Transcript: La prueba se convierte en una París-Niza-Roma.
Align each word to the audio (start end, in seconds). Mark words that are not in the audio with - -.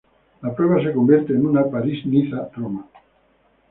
La 0.41 0.51
prueba 0.55 0.81
se 0.81 0.93
convierte 0.93 1.33
en 1.33 1.45
una 1.45 1.63
París-Niza-Roma. 1.69 2.87